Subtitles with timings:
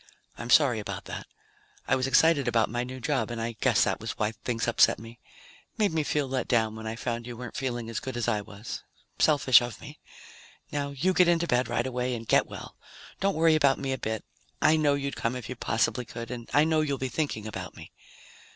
[0.35, 1.27] "I'm sorry about that.
[1.87, 4.97] I was excited about my new job and I guess that was why things upset
[4.97, 5.19] me.
[5.77, 8.41] Made me feel let down when I found you weren't feeling as good as I
[8.41, 8.81] was.
[9.19, 9.99] Selfish of me.
[10.71, 12.77] Now you get into bed right away and get well.
[13.19, 14.25] Don't worry about me a bit.
[14.59, 16.31] I know you'd come if you possibly could.
[16.31, 17.91] And I know you'll be thinking about me.